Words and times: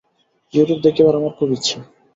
Europe 0.53 0.79
দেখিবার 0.85 1.13
আমার 1.15 1.33
খুব 1.37 1.49
ইচ্ছা। 1.57 1.79